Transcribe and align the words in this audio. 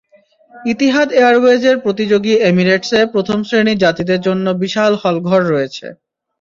Etihad 0.53 1.07
এয়ারওয়েজের 1.13 1.75
প্রতিযোগী 1.79 2.33
এমিরেটসে 2.49 2.99
প্রথম 3.13 3.39
শ্রেণীর 3.47 3.81
যাত্রীদের 3.83 4.19
জন্য 4.27 4.45
বিশাল 4.61 4.91
হলঘর 5.01 5.41
রয়েছে। 5.45 5.85